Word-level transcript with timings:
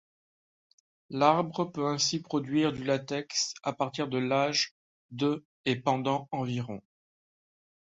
L’arbre 1.11 1.71
peut 1.71 1.85
ainsi 1.85 2.23
produire 2.23 2.73
du 2.73 2.83
latex 2.83 3.53
à 3.61 3.71
partir 3.71 4.07
de 4.07 4.17
l’âge 4.17 4.73
de 5.11 5.45
et 5.65 5.75
pendant 5.75 6.27
environ. 6.31 6.81